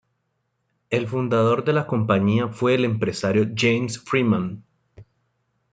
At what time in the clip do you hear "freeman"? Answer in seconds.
3.99-4.63